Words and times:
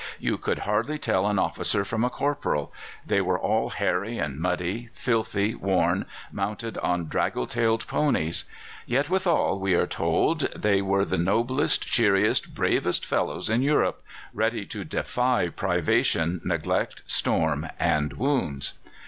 You 0.19 0.39
could 0.39 0.57
hardly 0.65 0.97
tell 0.97 1.27
an 1.27 1.37
officer 1.37 1.85
from 1.85 2.03
a 2.03 2.09
corporal. 2.09 2.73
They 3.05 3.21
were 3.21 3.37
all 3.37 3.69
hairy 3.69 4.17
and 4.17 4.39
muddy, 4.39 4.89
filthy, 4.95 5.53
worn, 5.53 6.07
mounted 6.31 6.75
on 6.79 7.05
draggle 7.07 7.45
tailed 7.45 7.85
ponies. 7.85 8.45
Yet 8.87 9.11
withal 9.11 9.59
we 9.59 9.75
are 9.75 9.85
told 9.85 10.49
they 10.55 10.81
were 10.81 11.05
the 11.05 11.19
noblest, 11.19 11.87
cheeriest, 11.87 12.55
bravest 12.55 13.05
fellows 13.05 13.47
in 13.47 13.61
Europe 13.61 14.01
ready 14.33 14.65
to 14.65 14.83
defy 14.83 15.49
privation, 15.49 16.41
neglect, 16.43 17.03
storm, 17.05 17.67
and 17.79 18.13
wounds. 18.13 18.73